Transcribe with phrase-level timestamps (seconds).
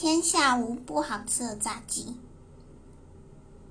[0.00, 2.16] 天下无不好吃的炸鸡。